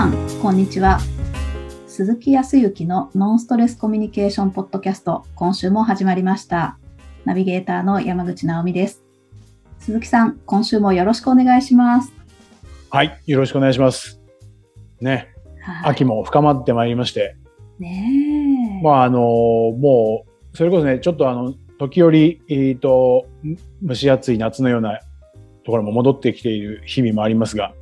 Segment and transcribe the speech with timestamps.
[0.00, 0.98] さん、こんにちは。
[1.86, 6.78] 鈴木康之のノンストレスコミュニケーションポッドキャスト、今週も始まりました。
[7.26, 9.04] ナビゲーターの山口直美です。
[9.78, 12.14] 鈴木さん、今週もよろしくお願いします。
[12.88, 14.22] はい、よろしくお願いします。
[15.02, 17.36] ね、はい秋も深まってまいりまして、
[17.78, 18.82] ねえ。
[18.82, 23.26] まああのもうそれこそね、ちょっとあの時折えっ、と
[23.86, 24.98] 蒸し暑い夏のような
[25.66, 27.79] ところも戻ってきている日々もありますが、うん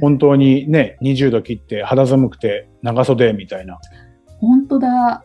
[0.00, 3.78] 本当にね、20度切って肌寒くて長袖みたいな
[4.40, 5.24] 本当だ。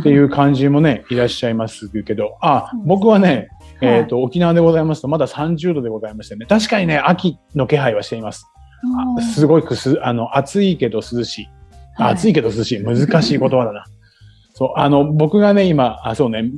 [0.00, 3.48] っていう感じもね、 いらっしゃいますけど、あ僕はね、
[3.80, 8.46] はいえっ、と沖縄でございますとまだ30度でございましてね、確かにね秋の気配はしています。
[9.18, 11.48] あすごいくすあの暑いけど涼しい。
[11.96, 12.82] あ暑いけど涼しい。
[12.82, 13.84] 難しい言葉だな。
[14.56, 16.50] そう、あの、僕がね、今、あ、そうね、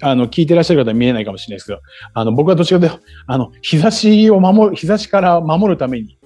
[0.00, 1.80] あの、聞いてらっしゃる方は見えないかもしれないですけど、
[2.14, 6.20] あの、僕はどっちかというと、あの、日差しを守る、日差しから守るために、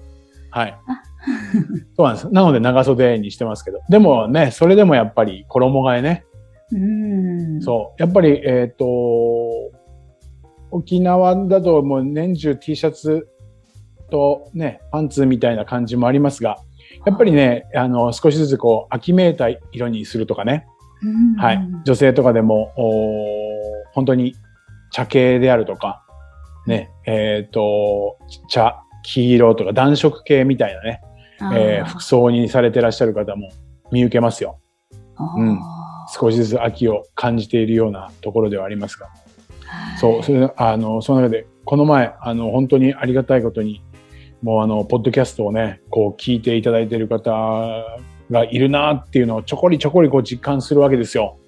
[0.56, 0.78] はい。
[1.98, 2.30] そうなんです。
[2.30, 3.80] なので長袖にしてますけど。
[3.90, 6.24] でもね、それでもやっぱり衣替えね。
[6.72, 6.78] う
[7.58, 7.60] ん。
[7.60, 8.02] そう。
[8.02, 8.86] やっぱり、えっ、と、
[10.70, 13.28] 沖縄だともう年中 T シャツ
[14.10, 16.56] とね、パンツみたいな感じもありますが、
[17.04, 20.66] やっぱりね、あの、少しずつこう、秋めいた色にするとかね、
[21.02, 21.68] うん、はい。
[21.84, 23.36] 女性とかでも、おー
[23.92, 24.34] 本当に
[24.90, 26.02] 茶系であるとか、
[26.66, 28.16] ね、えっ、と、
[28.48, 31.00] 茶、黄色とか暖色系みたいなね、
[31.54, 33.50] えー服装にされてらっしゃる方も
[33.92, 34.58] 見受けますよ。
[35.36, 35.60] うん
[36.08, 39.08] 少しずつ秋を感じているようなところではありますが。
[39.98, 43.82] そう、それあの、その中で、この前、あの、本当にありがたいことに、
[44.40, 47.32] もうあの、ポッドキャストをね、こう聞いていただいている方
[48.30, 51.38] がいるなっていうのをちょこりちょこりこう実感するわけですよ。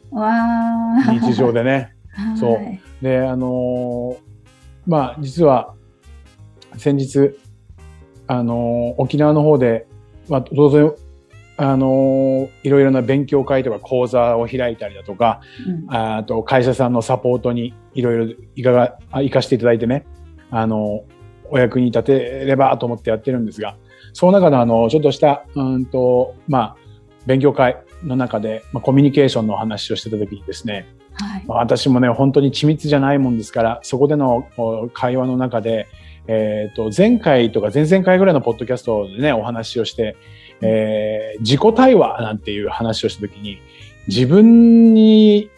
[1.21, 1.95] 日常でね。
[2.37, 4.29] そうはいで、あのー
[4.89, 5.75] まあ、実は、
[6.77, 7.37] 先日、
[8.29, 9.87] あのー沖縄の方で、
[10.29, 10.93] まあ、当然、
[11.57, 20.07] あのーいろいろな勉強会とか講座を開いたりだとか、うんあと会社さんのサポートにいろいろいかが、あ生かしていただいてね、
[20.51, 21.05] あの、
[21.51, 23.77] お役に立てればと思ってやってるんですが、
[24.13, 26.77] その中のあの、ちょっとした、うんと、まあ、
[27.27, 31.45] 勉強会の中で、まあ、コミュニケーションのお話をしてた時にですね、はい。
[31.47, 35.89] まあ私もね、本当に緻密じゃないもんですから、そこでのお会話の中で、
[36.29, 40.17] えっ、と、前回とか前々回ぐらいのポッドキャストでね、お話をして、
[40.61, 43.59] えー自己対話なんていう話をしたときに、
[44.09, 45.51] 自分に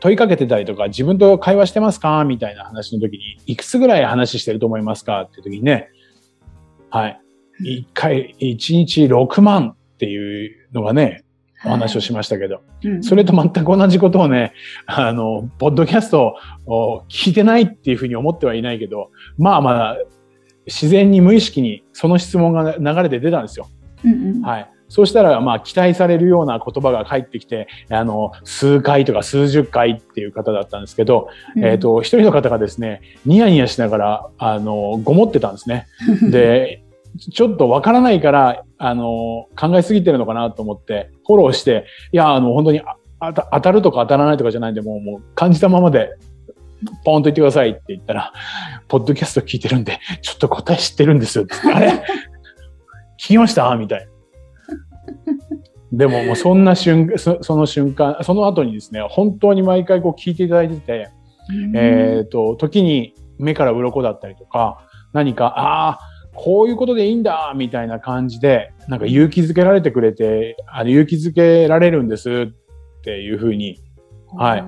[0.00, 2.24] 問いかけてたりとか、自分と会話してますか？
[2.24, 5.88] みたいな話の時に、いくつぐらい話してると思いますかっていう時にね、
[6.90, 7.20] はい。
[7.60, 11.24] 一回、一日6万っていうのがね、
[11.64, 14.52] お話をしましたけど、うんそれと全く同じことをね、
[14.86, 16.36] あの、ポッドキャスト
[16.66, 19.96] を聞いてないっていうふうに思ってはいないけど、まあまあ、
[20.66, 23.68] 自然に無意識にその質問が流れて出たんですよ。
[24.04, 24.70] うんうんはい。
[24.88, 35.86] そうしたら、まあ、期待されるような言葉が返ってきて、あの、数回とか数十回っていう方だったんですけど、うんえっ、と、一人の方がですね、ニヤニヤしながら、あの、ごもってたんですね。
[36.30, 36.82] で、
[37.18, 46.10] ちょっとわからないから、あの、考えすぎてるのかなと思って、フォローして、いや、あの、本当にああた当たるとか当たらないとかじゃないんで、もう、もう感じたままで、
[47.04, 48.32] ポーンと言ってくださいって言ったら、
[48.86, 51.46] ポッドキャスト聞いてるんで、ちょっと答え知ってるんですよ。
[51.74, 51.90] あれ？
[53.18, 53.74] 聞きました？
[53.76, 54.06] みたいな。
[55.90, 61.10] でももうそんな瞬そその瞬間、その後にですね、本当に毎回こう聞いていただいてて、
[61.74, 65.98] えっ、と、時に目から鱗だったりとか、何か、ああ、
[66.38, 73.80] こういうことでいいんだ、みたいな感じで、なんか勇気づけられてくれて、あの勇気づけられるんですっていうふうに
[74.36, 74.64] はい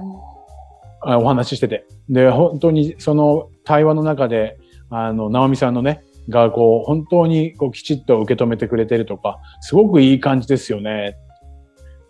[1.02, 1.86] あお話ししてて。
[2.08, 4.58] で、本当にその対話の中で、
[4.90, 11.16] あの、直美さんのね、がこう、本当にこうきちっと受け止めてくれてるとか、すごくいい感じですよね、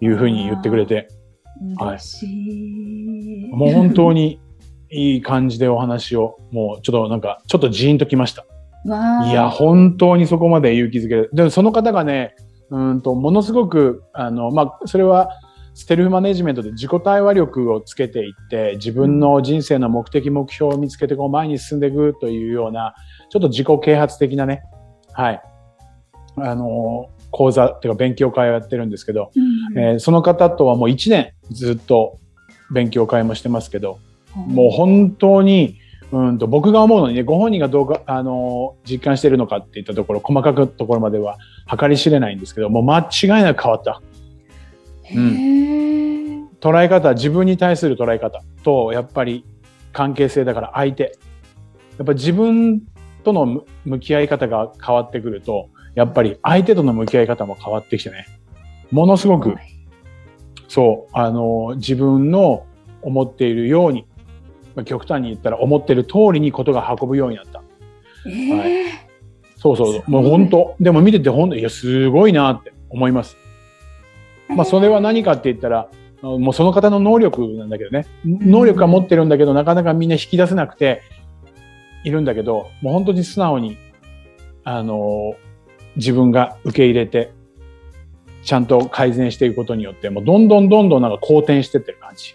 [0.01, 1.09] いうふうに言ってくれて、
[1.77, 1.99] はい。
[3.53, 4.41] もう本当に
[4.91, 8.47] いい感じでお話を、もうちょっとなんか、ちょっとジーンときました。
[9.31, 11.31] いや、本当にそこまで勇気づける。
[11.33, 12.35] でもその方がね、
[12.71, 15.31] うんと、ものすごく、あの、まあ、それは、
[15.75, 22.95] ステルフマネジメントで自己対話力をつけていって、自分の人生の目的、目標を見つけて、こう前に進んでいくというような、
[23.31, 24.63] ちょっと自己啓発的なね、
[25.13, 25.43] はい、
[26.37, 29.31] あの、講座っていうか勉強会をやってるんですけど、
[29.73, 32.19] うんえーその方とはもう1年ずっと
[32.73, 33.99] 勉強会もしてますけど、
[34.35, 35.79] もう本当に、
[36.13, 41.39] うんと僕が思うのにね、ご本人がどうか、あのー実感しているのかっていったところ、細かくところまでは
[41.79, 44.03] 計り知れないんですけど、もう間違いなく変わった。
[45.05, 45.71] へー
[46.61, 49.45] 捉え方、自分に対する捉え方と、やっぱり
[49.93, 51.19] 関係性だから相手。
[51.99, 52.83] やっぱ自分
[53.25, 58.27] との向向き合い方が変わってくると、やっぱり相手との向き合い方も変わってきてね。
[58.91, 59.55] ものすごく、
[60.69, 62.67] そう、あの、自分の
[63.03, 64.07] 思っているように、
[64.75, 67.63] まあ極端に言ったら思ってる通りにことが運ぶようになった。
[68.27, 69.11] えー
[69.61, 70.03] そうそうそう。
[70.03, 70.75] すごいもう本当。
[70.81, 73.37] でも見てて本当、いや、すごいなって思います。
[74.49, 75.91] まあ、それは何かって言ったら、
[76.23, 78.07] もうその方の能力なんだけどね。
[78.25, 81.03] 能力は持ってるんだけど、なかなかみんな引き出せなくて
[82.05, 83.77] いるんだけど、もう本当に素直に、
[84.65, 85.35] あの、
[85.97, 87.33] 自分が受け入れて、
[88.43, 92.35] ちゃんと改善していくことによって、もうどんどんどんどんなんか好転してってる感じ。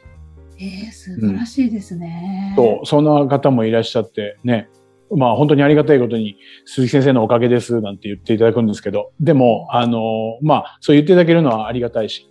[0.59, 2.53] えー素晴らしいですね。
[2.55, 4.69] そう、そんな方もいらっしゃってね。
[5.11, 10.01] まあ本当にありがたいことに鈴木先生のおかげですなんて言っていただくんですけど、でも、あの、
[10.41, 12.29] まあそう言っていただけるのはありがたいし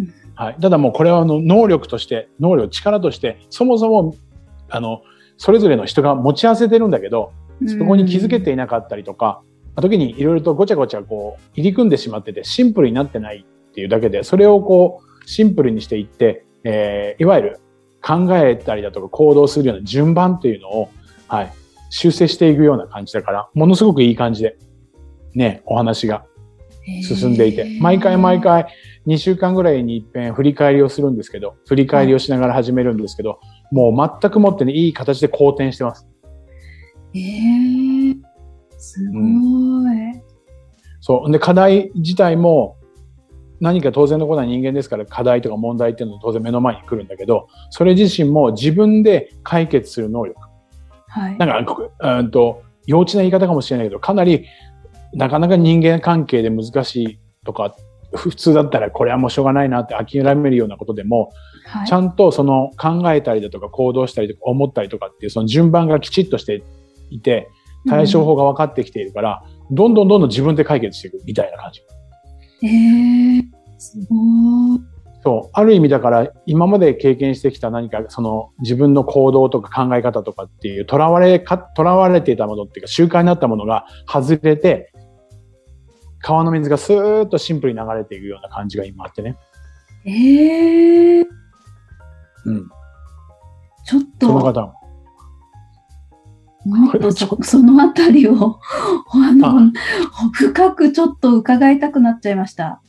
[0.00, 0.12] うん。
[0.34, 0.56] はい。
[0.60, 4.14] ただもうこれはあの能力として、能力、力として、そもそも、
[4.68, 5.02] あの、
[5.36, 7.32] それぞれの人が持ち合わせてるんだけど、
[7.66, 9.42] そこに気づけていなかったりとか、
[9.76, 17.60] 時にいろいろとごちゃごちゃこう入り組んでしまっててシンプルになってないっていうだけで、それをこうシンプルにしていって、えーいわゆる
[18.06, 20.90] 考えたりだとか行動するような順番っていうのを、
[21.26, 21.52] はい、
[21.90, 24.56] 修正していくような感じだから、ものすごくいい感じで、
[25.34, 26.24] ね、お話が
[27.02, 28.66] 進んでいて、毎回毎回
[29.08, 33.40] 2週間ぐらいに一遍振り返りをするんですけど、振り返りをしながら始めるんですけど、
[33.72, 36.06] もう全くもってね、いい形で好転してます。
[37.12, 38.14] えー、
[38.78, 40.22] すごい。
[41.00, 41.32] そう。
[41.32, 42.76] で、課題自体も、
[43.60, 50.40] 何か当然のことは人間ですから課題とか問題っていうのは当然目の前に来るんだけど、それ自身も自分で解決する能力。
[51.08, 51.38] はい。
[51.38, 54.46] なんか、こうんと、幼稚な言い方かもしれないけど、かなり、
[55.14, 57.74] なかなか人間関係で難しいとか、
[58.14, 61.32] 普通だったらこれはもうしょうがないなって諦めるようなことでも、
[61.64, 66.62] はいちゃんとその考えたりだとか行動したりとか思ったりとかっていうその順番がきちっとして
[67.10, 67.48] いて、
[67.88, 71.82] 対処法が分かってきているから、どんどんどんどん自分で解決していくみたいな感じ。
[72.62, 73.25] えー、
[73.86, 74.80] すごい。
[75.22, 75.50] そう。
[75.54, 84.92] ある意味だから、今まで経験してきた何か、その自分の行動とか考え方とかっていう、囚われか、囚われていたものっていうか、習慣になったものが外れて、
[86.20, 89.36] 川の水がスーッとシンプルに流れていくような感じが今あってね。
[90.04, 91.26] えー、
[92.46, 92.68] うん。
[93.84, 94.74] ちょっそのと、方も。
[96.66, 98.58] もっとそ そのあたりを、
[99.12, 99.72] あの、
[100.32, 102.80] 深くちょっと伺いたくなっちゃいました。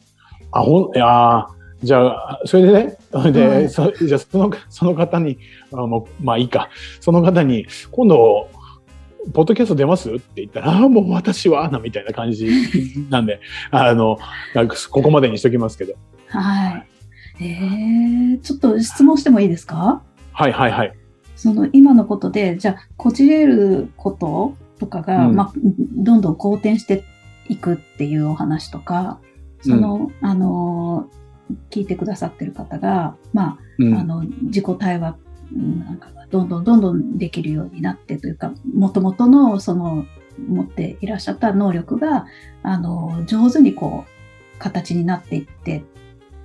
[0.52, 5.38] あ、ほん、いやーじゃあ、それでね、それで、はいそじゃあその、その方に、
[5.72, 6.70] あもうまあいいか。
[7.02, 8.50] その方に、今度、
[9.34, 10.12] ポッドキャスト出ます？
[10.12, 12.50] って言ったら、ああ、もう私は、な、みたいな感じ
[13.12, 14.18] なんで、あの、
[14.90, 15.94] ここまでにしときますけど。
[16.30, 16.88] はい。
[17.40, 20.02] えー、ちょっと質問してもいいですか？
[20.32, 20.94] はいはいはい。
[21.36, 25.52] その今のことで、じゃあ、こじれることとかが、うんまあ、
[25.96, 27.04] どんどん好転して
[27.50, 29.20] いくっていうお話とか、
[29.62, 31.10] その、あの、
[31.70, 35.18] 聞いてくださってる方が、まうんあ、あの、自己対話
[35.54, 40.06] うんなんかがどんどんどんどんできるようになってというか、もともとのその
[40.48, 42.26] 持っていらっしゃった能力が、
[42.64, 45.84] あの、上手にこう、形になっていって、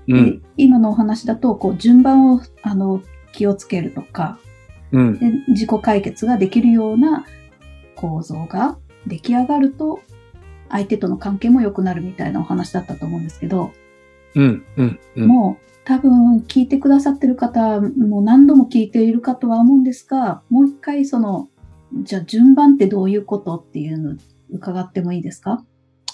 [0.07, 0.43] でうん。
[0.57, 4.39] 今のお話だと、こう、順番を、あの、気をつけるとか、
[4.93, 5.19] うん。
[5.19, 7.25] で自己解決ができるような
[7.97, 10.01] 構造が出来上がると、
[10.73, 13.73] 相手との関係も良くなるみたいなお話だったと思うんですけど、
[14.35, 14.65] うん。
[14.77, 15.01] うん。
[15.17, 15.29] うん。
[15.29, 21.51] もう多分聞いてくださってる方も何度も聞いているかとは思うんですが、もう一回その、
[22.03, 24.15] じゃあ順番ってどういうことっていうのを
[24.51, 25.63] 伺ってもいいですか？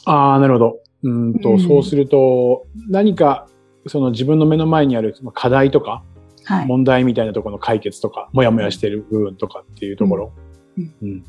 [0.04, 0.80] ああ、なるほど。
[1.04, 3.46] うんと、うんそうすると、何か、
[3.86, 6.02] その自分の目の前にある課題とか、
[6.44, 6.66] はい。
[6.66, 10.32] 問題みたいなところの解決とか、もやもやしている部分とかっていうところ。
[10.76, 11.24] うんうん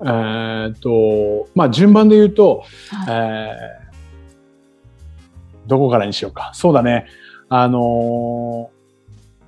[0.00, 3.88] えーっと、まあ、順番で言うと、はいえー
[5.68, 6.50] どこからにしようか。
[6.54, 7.06] そうだね。
[7.50, 8.78] あのー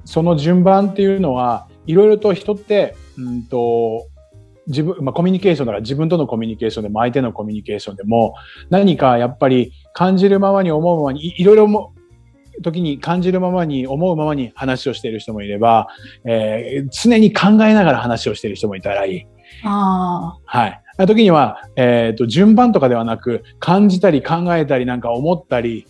[0.04, 4.08] その順番っていうのは、いろいろと人って、うんと、
[4.66, 8.34] 自分、まあ、コミュニケーションだから自分とのコミュニケーションでも相手のコミュニケーションでも
[8.70, 11.94] 何かやっぱり感じるままに思うままにいいろいろも
[12.62, 15.88] 時に感じるままに思うままに話をしている人もいれば、
[16.24, 19.26] えー常に考えながら話をしている人もいたらいい。
[19.64, 20.82] あはい。
[20.98, 25.86] あ時には、えっ、と、順番とかではなく、感じたり考えたりなんか思ったり、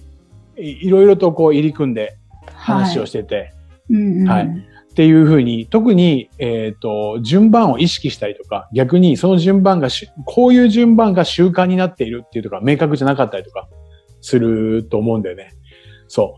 [0.59, 3.09] いいろいろとこう入り組んであ、話をはい。
[3.09, 3.52] してて、
[3.88, 13.69] うんうんはいっていうふうに、特に、えっ、と、順番を意識したりとか、逆にその順番がし、こういう順番が習慣になっているっていうとか、明確じゃなかったりとか、
[14.21, 15.52] すると思うんだよね。
[16.09, 16.35] そ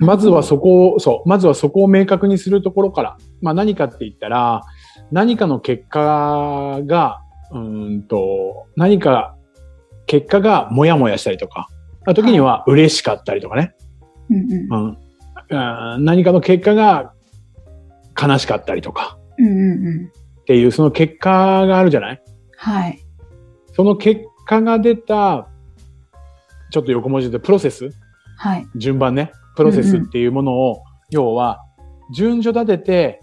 [0.00, 0.04] う。
[0.04, 4.62] まずはそこを、そう、まずはそこを明確にするところから、まあ何かって言ったら、
[5.12, 7.20] 何かの結果が、
[7.52, 9.36] うーんと、何か
[10.06, 11.68] 結果がモヤモヤしたりとか、
[12.14, 13.74] 時には嬉しかったりとかね。
[14.30, 14.98] うんうんうんうん
[16.04, 17.12] 何かの結果が
[18.20, 20.10] 悲しかったりとかうんうんうん。
[20.40, 22.22] っていうその結果があるじゃない？
[22.56, 22.98] はい。
[23.74, 25.46] その結果が出た、
[26.72, 27.90] ちょっと横文字でプロセス？
[28.38, 28.66] はい。
[28.74, 29.30] 順番ね。
[29.54, 31.60] プロセスっていうものを、要は、
[32.12, 33.22] 順序立てて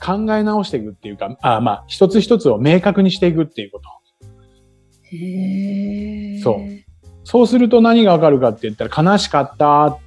[0.00, 3.88] 考え直していくっていうか、あまあ、一つ一つを明確にしていくっていうこと。
[5.10, 6.40] へえ。
[6.40, 6.88] そう
[7.24, 9.98] そうすると何がわかるかって言ったら、悲しかったっ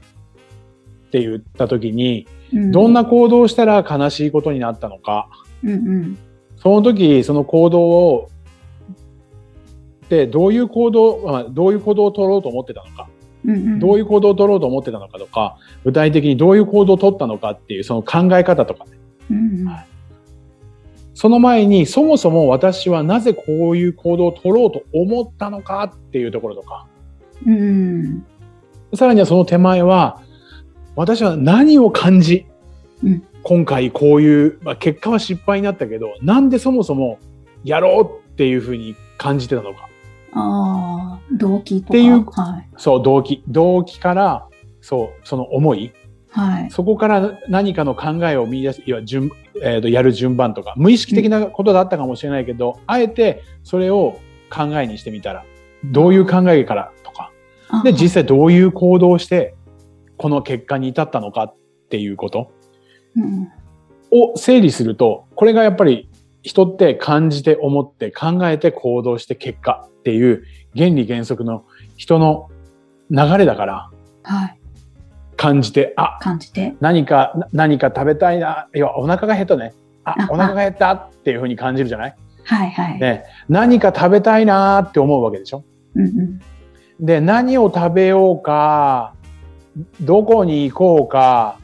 [1.12, 2.72] て言った時に、うん。
[2.72, 5.30] どんな行動をしたら悲しいことになったのか、
[5.64, 6.18] うんうん。
[6.58, 8.30] その時、その行動を、
[10.10, 13.08] で、どういう行動、まあどういう行動を取ろうと思ってたのか、
[13.46, 13.80] うんうん。
[13.80, 19.01] どういう行動を取ろうと思ってたのかとか、具体的にどういう行動を取ったのかっていうその考え方とかね。
[19.66, 19.88] はい
[21.14, 26.88] その前に、そもそも私はなぜこういう行動を取ろうと思ったのかっていうところとか、
[27.46, 28.26] うん。
[28.96, 30.24] さらにはその手前は、
[30.96, 32.48] 私は何を感じ、
[33.04, 37.20] うん今回こういう、まあ、結果は失敗になったけど、なんでそもそも
[37.64, 39.90] やろうっていうふうに感じてたのか。
[40.34, 41.90] ああ、動機とか。
[41.90, 42.70] っていうはい。
[42.78, 43.44] そう、動機。
[43.48, 44.48] 動機から、
[44.82, 45.92] そう、その思い。
[46.32, 46.72] はい。
[46.72, 54.20] そこから何かの考えを見出す、いわ順、えーと、やる順番とか、無意識的なことだったかもしれないけど、あえてそれを
[54.50, 55.46] 考えにしてみたら、
[55.84, 57.32] どういう考えからとか、
[57.70, 59.56] あで、実際どういう行動をして、
[60.18, 61.56] この結果に至ったのかっ
[61.90, 62.52] ていうこと
[63.16, 63.52] うん
[64.12, 66.10] を整理すると、これがやっぱり
[66.44, 70.44] 人って感じて思って考えて行動して結果っていう
[70.76, 72.50] 原理原則の人の
[73.10, 73.92] 流れだから、
[74.24, 74.61] はい。
[75.42, 76.76] 感じて、あ、感じて。
[76.82, 79.74] 何か、な何か食べたいな、要はお腹が減ったね。
[80.04, 82.16] ああ、お腹が減ったっていうふうに感じるじゃない？
[82.44, 83.00] はいはい。
[83.00, 83.24] ね。
[83.50, 85.64] 何か食べたいなって思うわけでしょ？
[85.96, 86.42] うんうん。
[87.06, 89.16] で、何を食べようか、
[90.02, 91.58] どこに行こうか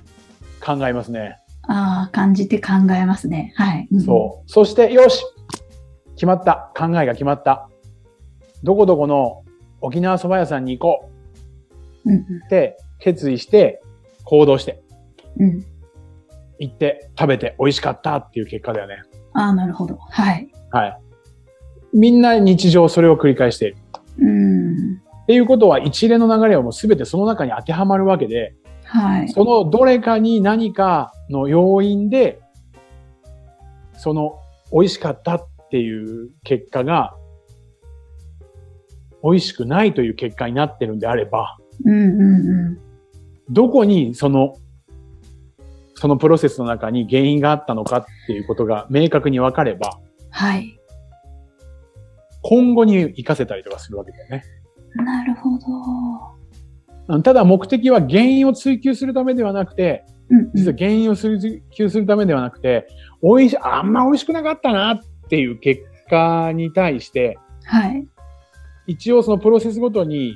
[0.66, 1.38] 考えますね。
[1.68, 3.54] ああ、感じて考えますね。
[3.56, 3.88] はい。
[3.92, 4.50] うんそう。
[4.50, 5.24] そして、よし
[6.16, 6.72] 決まった。
[6.76, 7.70] 考えが決まった。
[8.64, 9.44] どこどこの
[9.82, 11.12] 沖縄そば屋さんに行こ
[12.06, 13.82] うんうって決意して
[14.24, 14.82] 行動して
[15.40, 15.50] うん。
[15.50, 15.66] うん。
[16.60, 18.98] 行って食べて美味しかったっていう結果だよね。
[19.34, 19.98] ああ、なるほど。
[20.10, 20.50] はい。
[20.72, 21.00] はい。
[21.94, 23.78] みんな日常それを繰り返している。
[24.20, 24.96] うん。
[25.24, 29.30] っていうことは一連の流れはもう全てその中に当てはまるわけで、はい。
[29.30, 32.40] そのどれかに何かの要因で、
[33.98, 34.40] その
[34.72, 37.16] 美味しかったっていう結果が、
[39.24, 42.87] 美味しくないという結果になってるんであれば、うんうんうん。
[43.50, 44.56] どこにその、
[45.96, 50.00] そのプロセスの中に原因があったのかっていうことが明確に分かれば、
[50.30, 50.80] はい。
[52.44, 54.44] 今後に活かせたりとかするわけだよね。
[54.96, 55.56] なるほど。
[55.56, 56.38] うん
[57.24, 60.52] ただ目的は原因を追求するためではなくて、うんうん。
[60.54, 62.86] 実は原因を追求するためではなくて、
[63.24, 65.00] 美味し、あんま美味しくなかったなっ
[65.30, 68.06] ていう結果に対して、はい。
[68.88, 70.36] 一応そのプロセスごとに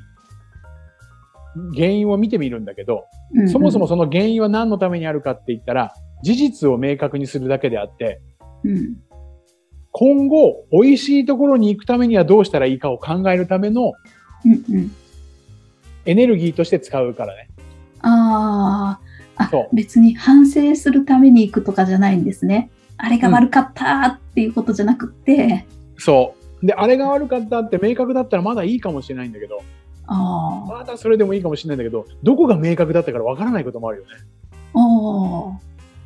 [1.75, 5.93] 原因を見てみるんだけど、うんうんそもそも、その原因は何のためにあるかって言ったら、
[6.24, 8.22] 事実を明確にするだけであって、
[8.63, 8.98] うん。
[9.91, 13.91] 今後美味しいところに行くためにはどうしたらいいかを考えるための
[14.46, 14.91] うんうん。
[16.05, 17.50] エネルギーとして使うからね。
[18.01, 19.00] あ
[19.36, 22.72] あ、あそう別に反省するために行くとかじゃないんですね。
[22.98, 25.65] あれが悪かったっていうことじゃなくって、
[25.98, 26.65] そう。
[26.65, 29.62] で、あれが悪かったって明確だったらまだいいかもしれないんだけど、
[30.08, 34.10] まだそれでもいいかもしれないんだけど、どこが明確だったからわからないこともあるよね。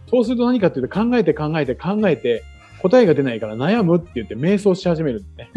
[0.09, 2.43] そうすると何かっていうと考えて考えて考えて
[2.81, 5.51] 答えが出ないから悩むって言って瞑想し始めるんだね。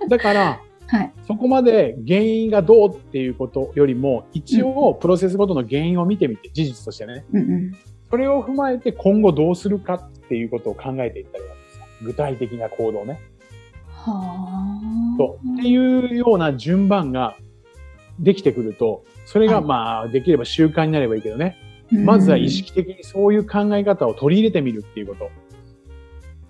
[0.08, 1.12] だから、はい。
[1.26, 7.24] そこまで原因がどうっていうことよりも、一応プロセスごとの原因を見てみて、事実としてね。
[7.32, 7.76] うんうん。
[8.10, 11.84] それを踏まえて今後どうするかっていうことを考えていったらいいわけですよ。
[12.02, 13.20] 具体的な行動ね。
[13.88, 14.73] はあ。
[15.16, 15.60] そう。
[15.60, 17.36] っていうような順番が
[18.18, 21.56] できてくると、それがはいまあ、できれば習慣になればいいけどね。
[21.58, 21.64] うん
[22.04, 22.50] まずは意。
[22.50, 25.30] 識的にそういう考え方を取り入れてみるっていうこと。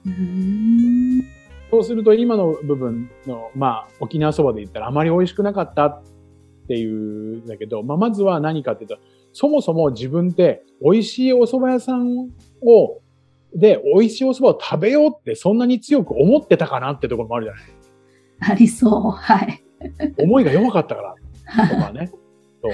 [0.07, 1.23] うん。
[1.71, 6.03] そうすると今の部分の、まあ、沖縄そばで言ったらあまり美味しくなかったっ
[6.69, 8.99] ていうんだけど、まあ、まずは何かっていうと、
[9.33, 12.31] そもそも自分って美味しいお蕎麦屋さん
[12.63, 13.01] を、
[13.55, 17.63] で、美味しいお蕎麦を食べようってそんなに強く思ってたかなってところもあるじゃない。
[18.49, 19.11] ありそう。
[19.11, 19.63] はい。
[20.19, 21.15] 思いが弱かったか
[21.47, 22.11] らとかね。
[22.63, 22.73] そう。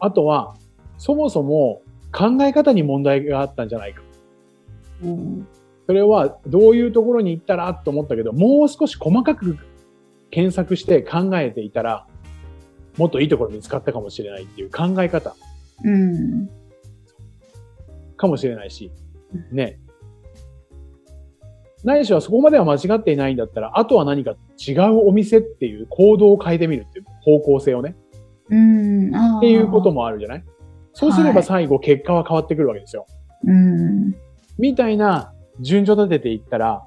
[0.00, 0.54] あとは、
[0.98, 4.02] そもそも考え方に問題があったんじゃないか。
[5.02, 5.46] うん
[5.86, 9.56] それはどういうところに行ったらと思ったけど、もう少し細かく
[10.32, 12.08] 検索して考えていたら、
[12.98, 15.36] もっといいところ見つかったかもしれないっていう考え方
[15.84, 16.48] うん。
[18.16, 18.90] かもしれないし、
[19.52, 19.78] ね。
[21.86, 27.96] ないしはそこまでは間違っていないんだったら、あとは何か違うお店っていう行動を変えてみるっていう方向性をね、
[28.50, 29.38] うん。
[29.38, 30.44] っていうこともあるじゃない？
[30.92, 33.06] そうすれば最後結果は変わってくるわけですよ。
[33.44, 34.14] うん。
[34.58, 36.84] みたいな順序立てていったら、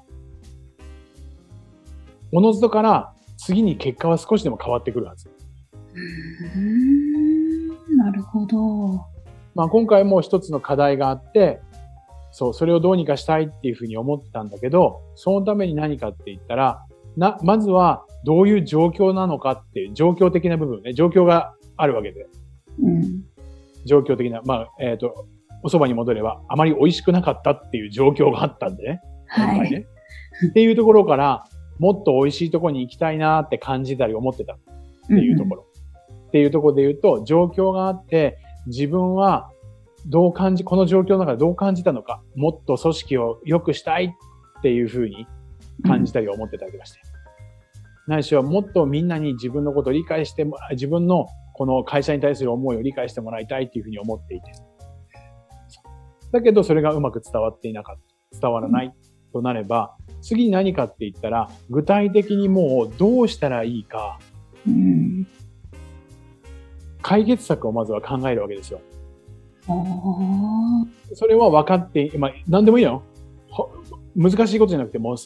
[2.32, 5.30] おのずとから次に結果は少しでも変わってくるはず。
[6.54, 7.68] うん。
[7.96, 9.06] なるほど。
[9.54, 11.60] まあ今回も一つの課題があって、
[12.32, 16.84] そう、それをどうにかしたいっていうふうに思ってたんだけど、そのために何かって言ったら、
[17.16, 22.26] な、まずはどういう状況なのかっていう状況的な部分ね、状況があるわけで、
[22.82, 23.22] うん。
[23.84, 25.26] 状況的な、まあ、えっ、と、
[25.62, 29.00] お蕎麦に戻ればあまり美味しくなかったっていう状況があったんでね。
[29.36, 29.58] 今はい。
[29.58, 29.86] 回ね。
[30.48, 31.44] っていうところから、
[31.78, 34.58] もっと美味しいところに行きたいなって感じたり思ってたっ
[35.08, 35.66] ていうところ。
[36.28, 39.50] っていうところで言うと、状況があって、自分は
[40.06, 44.14] どう感じ、この状況の中でどう感じたのか、もっと組織を良くしたい
[44.58, 45.26] っていうふうに
[45.84, 47.00] 感じたり思ってたりとかして。
[48.06, 54.52] ないしはもっとみんなに自分のことを理解しても、自分のこの会社に対する思いを理解してもらいたいっていうふうに思っていて。
[56.32, 58.40] だけどそれがうまく伝わっていなかった。
[58.40, 58.94] 伝わらない
[59.32, 64.18] となれば、次に何かって言ったら、具体的にもうどうしたらいいか、
[64.66, 65.26] うん。
[67.02, 68.80] 解決策をまずは考えるわけですよ。
[71.14, 73.02] それは分かって、まあ、何でもいいよ。
[73.48, 73.70] ほ
[74.16, 75.16] 難しいことじゃなくて、もう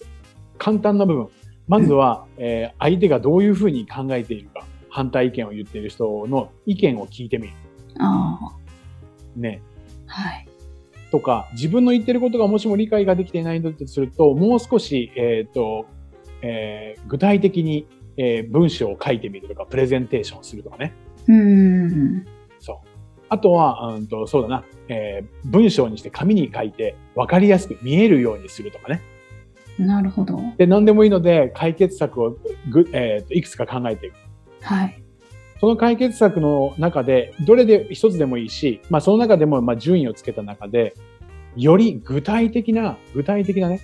[0.59, 1.29] 簡単な部分。
[1.67, 7.53] まずは、 えー相手がどういうふうに考えているか、反対意見を言っている人の意見を聞いてみる。
[7.99, 8.39] あ
[9.37, 9.63] ね。
[10.07, 10.13] あ。
[10.13, 10.49] はい。
[11.11, 15.87] とか、自分の言ってることがもしも理解ができていないんだとすると、もう少し、えっ、と、
[16.43, 20.93] えー具体的に、えー文章を書いてみるとか、プレゼンテーションするとかね。
[21.29, 22.25] うん。
[23.35, 29.03] あとは、うんと、そうだな、えー文章にして紙に書いて分かりやすく見えるようにするとかね。
[29.79, 30.41] なるほど。
[30.57, 32.37] で、何でもいいので、解決策を
[32.71, 34.15] ぐ、えーといくつか考えていく。
[34.63, 35.03] はい。
[35.61, 40.95] その解決策の中で、どれで一つでもいいし、まあその中でも、まあ順位をつけた中で、
[41.57, 43.81] より具体的な、具体的なね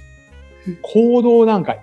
[0.69, 1.83] うん、行動段階。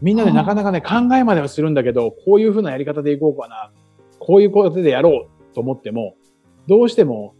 [0.00, 3.70] みんなでなかなかね、考えまではするんだけど、こういうふうなやり方でいこうかな。
[4.18, 6.14] こういうことでやろうと思っても、
[6.68, 7.34] どうしても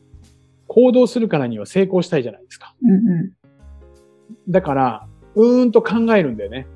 [0.66, 2.74] 行動するからには成功したいじゃないですか。
[2.82, 3.32] うんう
[4.48, 6.60] だから、うーんと考えるんだよね。
[6.60, 6.66] ん。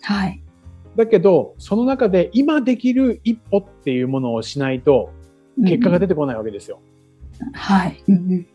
[0.00, 0.42] はい。
[0.96, 5.10] だけど、その中で今できる一歩っていうものをしないと、
[5.58, 6.80] 結果が出てこないわけですよ。
[7.52, 8.02] はい。
[8.08, 8.46] うんうん。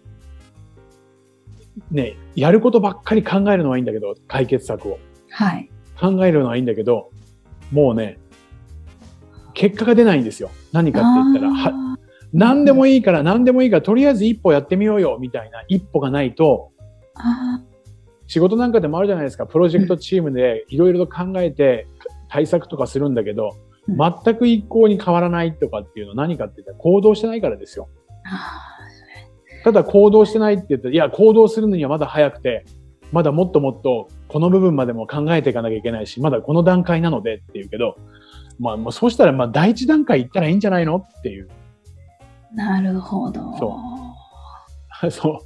[1.92, 5.00] ね、やることばっかり考えるのはいいんだけど、解決策を。
[5.30, 5.70] はい。
[6.00, 7.12] 考えるのはいいんだけど、
[7.72, 8.18] もうね、
[9.54, 10.50] 結果が出ないんですよ。
[10.72, 12.07] 何かって言ったら、はあ
[12.38, 16.72] 何でもいいから何でもいいから、とりあえず一歩やってみようよ、みたいな一歩がないと、
[18.28, 19.48] 仕事なんかでもあるじゃないですか。
[19.48, 21.88] プロジェクトチームでいろいろと考えて
[22.30, 27.88] 対策とかするんだけど、うん全く一向に変わらないとかっていうのは何かって言ったら行動してないからですよ。
[29.64, 32.66] ただ行動してないって言ったら、いや、行動するのにはまだ早くて、
[33.14, 37.96] まだもっともっとこの部分までも考えていかなきゃいけないし、まだこの段階なのでって言うけど、
[38.60, 41.48] まあもうそうしたらまあ第一段階行ったらいいんじゃないのっていう。
[42.54, 43.42] ーなるほど。
[45.02, 45.38] そ そう。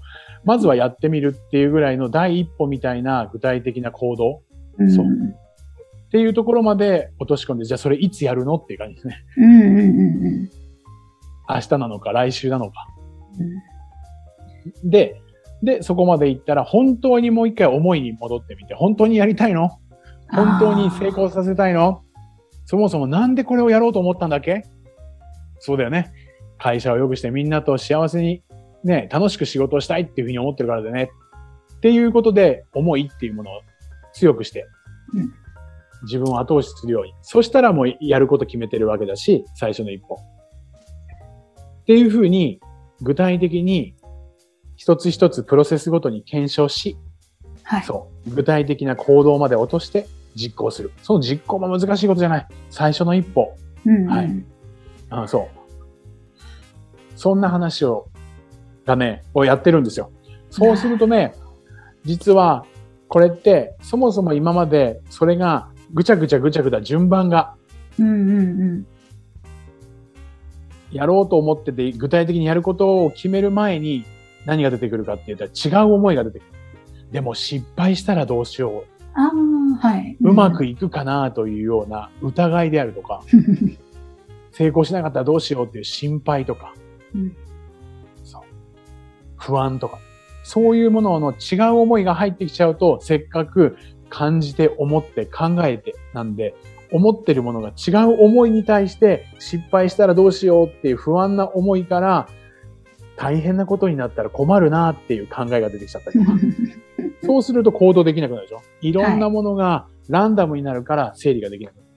[0.43, 4.41] まずはやってみるっていうぐらいの第一歩みたいな具体的な行動
[4.77, 4.91] うん。
[4.91, 5.07] そうっ
[6.11, 9.15] ていうところまで落とし込んで、じゃあそれいつやるのっていう感じですね。
[9.37, 10.49] うんうんうんうん
[11.49, 12.73] 明日なのか来週なのか。
[14.83, 14.89] うん。
[14.89, 15.21] で、
[15.63, 19.69] で、そこまで行ったら本当にもう一回思いに戻ってみて、本当にやりたいの？
[20.31, 22.01] 本当に成功させたいの？
[22.65, 24.63] そもそもなんでこれをやろうと思ったんだっけ？
[25.59, 26.11] そうだよね。
[26.61, 28.43] 会社を良くしてみんなと幸せに
[28.83, 31.11] ね、楽しく仕事をしたいっていうふうに思ってるからでね。
[31.75, 33.61] っていうことで思いっていうものを
[34.13, 34.67] 強くして
[35.13, 35.33] うん、
[36.03, 37.13] 自分を後押しするように。
[37.21, 40.15] そしたらもうやること決めてるわけだし、最初の一歩。
[41.81, 42.59] っていうふうに
[43.01, 43.95] 具体的に
[44.75, 46.97] 一つ一つプロセスごとに検証し、
[47.63, 47.83] はい。
[47.83, 48.29] そう。
[48.31, 50.91] 具体的な行動まで落として実行する。
[51.01, 52.47] その実行も難しいことじゃない。
[52.69, 53.55] 最初の一歩。
[53.85, 54.07] うんうん。
[54.07, 54.45] はい
[55.13, 55.60] あそう。
[57.21, 58.09] そんな話を、
[58.83, 60.09] がね、をやってるんですよ。
[60.49, 61.35] そうするとね、
[62.03, 62.65] 実は、
[63.09, 67.53] これって、そもそも今まで、それが、ぐちゃぐちゃぐちゃぐちゃ順番が、
[67.99, 68.87] うんうんうん。
[70.91, 74.03] やろうと思ってて、具体的にやることを決める前に、
[74.47, 76.47] 何が出てくるかって言ったら違う思いが出てくる。
[77.11, 79.29] でも失敗したらどうしよあ
[79.83, 80.17] あ、はい。
[80.19, 80.29] う。
[80.31, 83.21] うまくいくかなというような疑いであるとか、
[84.53, 86.73] 成功しなかったらどうしようっていう心配とか、
[87.15, 87.35] うん。
[88.23, 88.41] そう。
[89.37, 89.99] 不安とか、
[90.43, 93.77] そういうものの違う思いが入ってきちゃうと、せっかく
[94.09, 96.55] 感じて思って考えてなんで、
[96.91, 102.27] 思ってるものが違う思いに対して失敗したらどうしようっていう不安な思いから
[103.15, 106.37] 大変なことになったら困るなっていう考えが出てきちゃったりとか。
[107.23, 108.61] そうすると行動できなくなるでしょ？
[108.81, 111.87] いろんなものがランダムになるから整理ができなくなる。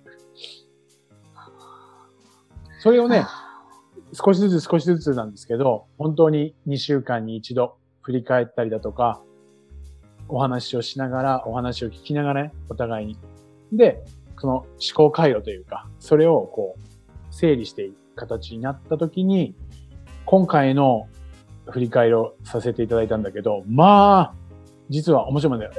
[2.79, 3.25] それをね、
[4.15, 9.21] 少しずつ少しずつなんですけど、本当に2週間に一度振り返ったりだとか、
[10.29, 13.19] お話をしながら、お話を聞きながらね、お互いに。
[13.73, 14.03] で、
[14.39, 19.55] その思考回路というか、それをこう、整理していく形になったときに、
[20.27, 21.09] 今回の
[21.71, 24.35] 振り返りをさせていただいたんだけど、まあ、
[24.91, 25.73] 実は面白いんだよ。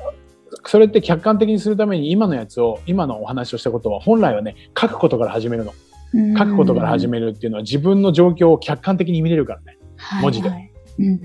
[0.66, 5.74] それって客観的にするために今のやつを、今のお話をしたことは本来はね、書くことから始めるの。
[6.38, 9.78] 書くことから始めるっていうのは自分の状況を客観的に見れるからね。
[10.22, 10.50] 文字で。
[10.50, 10.52] う
[11.02, 11.20] んうん。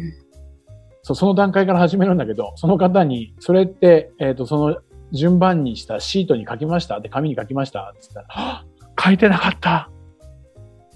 [1.02, 4.78] そう、その段階から始めるんだけど、その方に、それって、えっ、と、その
[5.12, 8.64] 順番にしたシートに書きましたって紙に書きましたって言ったら、
[9.02, 9.90] 書いてなかった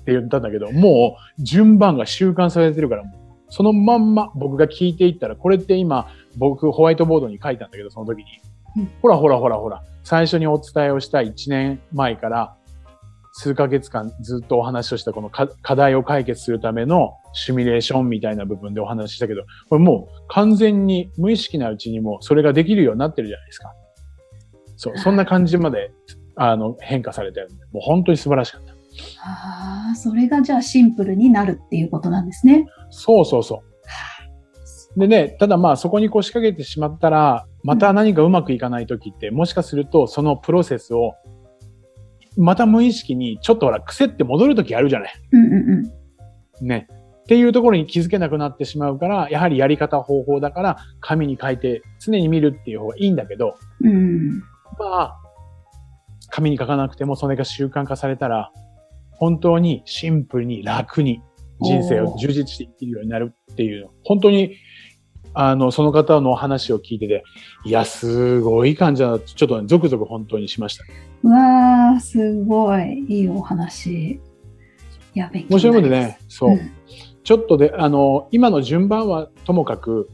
[0.00, 3.04] って言ったんだけど、もう順番が習慣されてるから、
[3.48, 8.24] そのまんま僕が聞いていったら、これって今、僕ホワイトボードに書いたんだけど、その時に。
[8.76, 8.90] うん。
[9.00, 12.56] ほらほらほらほら、最初にお伝えをした1年前から、
[13.36, 23.72] 数ヶ月間ずっとお話をしたこの課課題を解決するためのシミュレーションみたいな部分でお話ししたけど、これもう完全に無意識なうちにもそれができるようになってるじゃないですか。
[24.76, 25.90] そう、そんな感じまで、
[26.36, 28.72] あの、変化されてるんで、もう本当に素晴らしかった。
[29.24, 32.66] ああ、それがじゃあシンプルになるっていうことなんですね。
[32.90, 33.62] そうそうそ
[34.96, 35.00] う。
[35.00, 41.14] でね、ただまあそこに腰掛けてしまったら、また何かうまくいかない時って、もしかするとそのプロセスを、
[42.36, 45.12] また無意識にちょっとほら癖って戻る時あるじゃない。
[45.32, 45.52] うんうん
[46.60, 46.66] うん。
[46.66, 46.88] ね。
[47.24, 54.40] っていうところに気づけなくなってしまうから、やはりやり方方法だから、紙に書いて常に見るっていう方がいいんだけど、うん。
[54.78, 55.16] まあ、
[56.30, 58.52] 紙に書かなくてもそれが習慣化されたら、
[59.12, 61.22] 本当にシンプルに楽に
[61.62, 64.56] 人生を充実していけるようになるっていう、本当に、
[65.34, 67.24] あの、その方の話を聞いてて、
[67.64, 70.84] いや、すごい感じだな、ちょっとね、ゾクゾク本当にしました。
[71.22, 73.90] うわあ、すごいいいお話。
[74.12, 74.20] い
[75.14, 76.50] や、勉強面白いもんでね、そう。
[76.50, 76.70] うん
[77.24, 80.10] ちょっとで、あの、今の順番はともかく、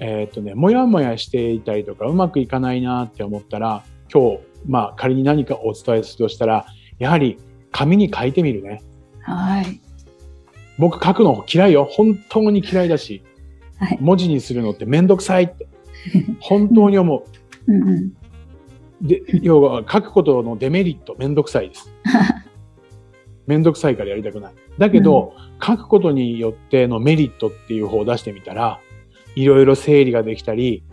[0.00, 6.66] えーっ、とね、もやもやしていたりとか、うまくいかないなって思ったら、今日、まあ仮に何かお伝えするとしたら、
[6.98, 7.38] やはり
[7.70, 8.82] 紙に書いてみるね。
[9.20, 9.80] はい。
[10.78, 11.86] 僕書くの嫌いよ。
[11.88, 13.22] 本当に嫌いだし、
[13.82, 13.98] はい。
[14.00, 15.66] 文字にするのってめんどくさいって、
[16.40, 17.24] 本当に思
[17.66, 17.90] うんうん。
[17.90, 18.12] う。
[19.02, 21.92] で、要は書くことのデメリット、めんどくさいです。
[23.46, 24.52] めんどくさいからやりたくない。
[24.78, 28.80] だけど、書くことによってのメリットっていう方を出してみたら、
[29.34, 30.84] いろいろ整理ができたり、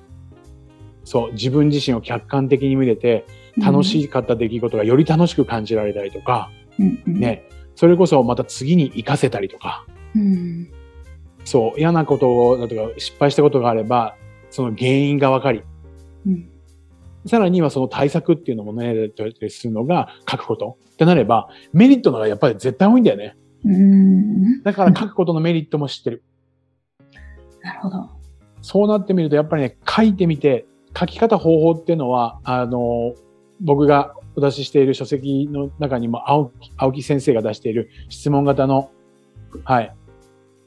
[1.03, 3.25] そう、自分自身を客観的に見れて、
[3.61, 7.19] 楽しかった出来事がより楽しく感じられたりとか、うんうん。
[7.19, 7.43] ね、
[7.75, 10.71] それこそまた次に活かせたりとか、うん。
[11.45, 14.15] そう、嫌なことだとか失敗したことがあれば、
[14.49, 15.63] その原因が分かり、
[16.25, 16.49] うん。
[17.25, 19.11] さらにはその対策っていうのもね、
[19.49, 23.35] するのが書くことってなれば、メリットの方がやっぱり絶対多いんだよね。
[23.65, 24.63] うん。
[24.63, 26.23] だから書くことのメリットも知ってる。
[27.61, 28.09] なるほど。
[28.61, 30.65] そうなってみると、やっぱりね、書いてみて、
[30.97, 33.13] 書き方方法っていうのは、あの、
[33.61, 38.89] 僕がお出ししている書籍の中にも青木、青木先生が出している質問型の、
[39.63, 39.95] はい、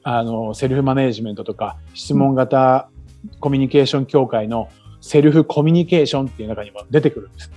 [0.03, 2.89] あの、セルフマネージメントとか、質問型
[3.39, 4.69] コミュニケーション協会の
[5.01, 7.51] セルフコミュニケーションっていう中にも出てくるんです。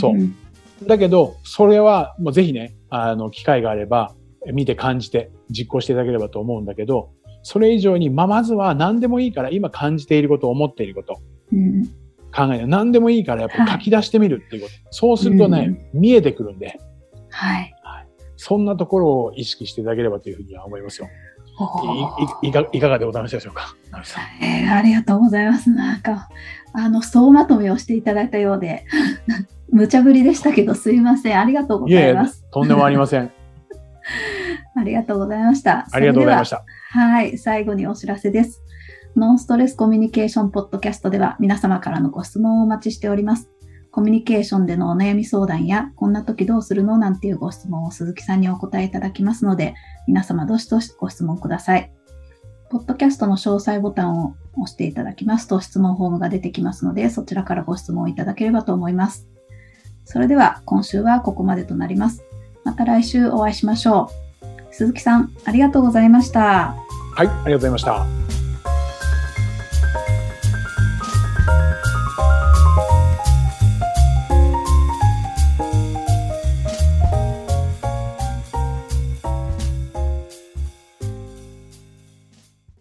[0.00, 0.34] そうん
[0.86, 4.14] だけど、それはもうぜひね、あの、機会があれば、
[4.52, 7.10] 見て感じて実行していただければと思うんだけど、
[7.42, 11.84] それ以上に、まあ、まずは何でもいいから、今感じていること、思っていること、うん。
[12.34, 12.66] 考える。
[12.66, 14.74] 何でもいいから、やっぱ書き出してみるっていうこと。
[14.90, 16.78] そうするとね、見えてくるんで、
[17.30, 17.74] はい。
[18.36, 21.08] そんなところを意識していただければというふうには思いますよ。
[22.42, 23.76] いいいかいかがでございましたでしょうか？
[24.42, 25.70] えーありがとうございます。
[25.70, 26.28] なんか、
[26.72, 28.84] あの、総まとめをしていただいたようで、
[29.70, 31.38] 無茶ぶりでしたけど、すいません。
[31.40, 33.30] ありがとうごいえいえざいます。、とんでもありません。
[34.76, 35.86] ありがとうございました。
[35.92, 36.64] ありがとうございました。
[36.90, 38.60] はい、最後にお知らせです。
[39.16, 43.48] ノンストレスコミュニケーションポッドキャストでは皆様からのご質問をお待ちしております。
[43.94, 46.98] コミュニケーションでのお悩み相談や、こんな時どうするの？
[46.98, 49.76] なんていうご質問を鈴木さんにお答えいただきますので、
[50.08, 51.92] 皆様どしどしご質問ください。
[52.70, 59.28] ポッドキャストの詳細ボタンを押していただきますと質問フォームが出てきますので、そちらからご質問いただければと思います。
[60.04, 62.24] それでは今週はここまでとなります。
[62.64, 64.10] また来週お会いしましょ
[64.42, 64.74] う。
[64.74, 66.74] 鈴木さん、ありがとうございました。
[67.14, 68.43] はい、ありがとうございました。